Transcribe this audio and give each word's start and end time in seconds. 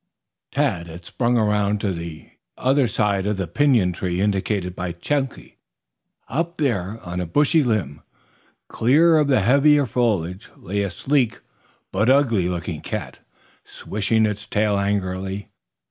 Tad 0.51 0.87
had 0.87 1.05
sprung 1.05 1.37
around 1.37 1.79
to 1.81 1.91
the 1.93 2.31
side 2.87 3.27
of 3.27 3.37
the 3.37 3.45
pinyon 3.45 3.91
tree 3.93 4.19
indicated 4.19 4.75
by 4.75 4.93
Chunky. 4.93 5.57
Up 6.27 6.57
there 6.57 6.99
on 7.03 7.21
a 7.21 7.27
bushy 7.27 7.63
limb, 7.63 8.01
clear 8.67 9.19
of 9.19 9.27
the 9.27 9.41
heavier 9.41 9.85
foliage, 9.85 10.49
lay 10.57 10.81
a 10.81 10.89
sleek, 10.89 11.41
but 11.91 12.09
ugly 12.09 12.49
looking 12.49 12.81
cat, 12.81 13.19
swishing 13.63 14.25
its 14.25 14.47
tail 14.47 14.79
angrily. 14.79 15.49